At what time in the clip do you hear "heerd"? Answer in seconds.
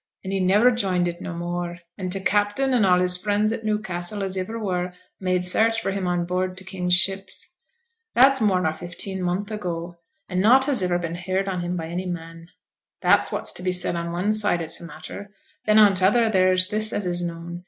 11.13-11.47